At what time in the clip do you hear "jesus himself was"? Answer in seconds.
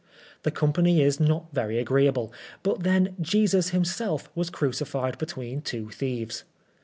3.21-4.49